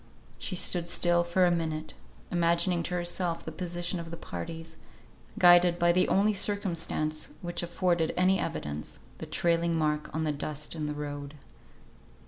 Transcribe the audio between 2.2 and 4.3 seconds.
imagining to herself the position of the